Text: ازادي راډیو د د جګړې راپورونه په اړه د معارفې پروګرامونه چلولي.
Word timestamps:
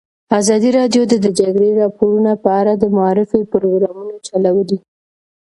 ازادي 0.39 0.69
راډیو 0.79 1.03
د 1.07 1.13
د 1.25 1.27
جګړې 1.39 1.69
راپورونه 1.81 2.31
په 2.43 2.49
اړه 2.59 2.73
د 2.77 2.83
معارفې 2.97 3.41
پروګرامونه 3.53 4.15
چلولي. 4.27 4.77